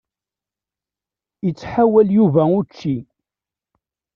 Ittḥawal 1.49 2.07
Yuba 2.17 2.43
učči. 2.57 2.97